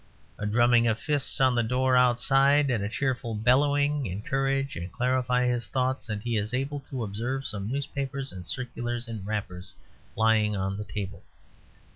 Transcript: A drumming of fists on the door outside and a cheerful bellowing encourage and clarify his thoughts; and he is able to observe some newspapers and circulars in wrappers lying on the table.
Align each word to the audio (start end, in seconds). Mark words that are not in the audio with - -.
A 0.39 0.47
drumming 0.47 0.87
of 0.87 0.97
fists 0.99 1.39
on 1.39 1.53
the 1.53 1.61
door 1.61 1.95
outside 1.95 2.71
and 2.71 2.83
a 2.83 2.89
cheerful 2.89 3.35
bellowing 3.35 4.07
encourage 4.07 4.75
and 4.75 4.91
clarify 4.91 5.45
his 5.45 5.67
thoughts; 5.67 6.09
and 6.09 6.23
he 6.23 6.37
is 6.37 6.55
able 6.55 6.79
to 6.89 7.03
observe 7.03 7.45
some 7.45 7.71
newspapers 7.71 8.31
and 8.31 8.47
circulars 8.47 9.07
in 9.07 9.23
wrappers 9.23 9.75
lying 10.15 10.55
on 10.55 10.77
the 10.77 10.85
table. 10.85 11.21